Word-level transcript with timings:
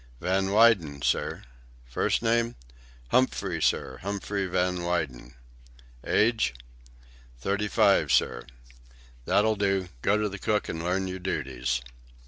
"Van 0.19 0.49
Weyden, 0.51 1.03
sir." 1.03 1.43
"First 1.85 2.23
name?" 2.23 2.55
"Humphrey, 3.09 3.61
sir; 3.61 3.99
Humphrey 4.01 4.47
Van 4.47 4.81
Weyden." 4.83 5.35
"Age?" 6.03 6.55
"Thirty 7.39 7.67
five, 7.67 8.11
sir." 8.11 8.47
"That'll 9.25 9.55
do. 9.55 9.89
Go 10.01 10.17
to 10.17 10.27
the 10.27 10.39
cook 10.39 10.67
and 10.67 10.83
learn 10.83 11.07
your 11.07 11.19
duties." 11.19 11.81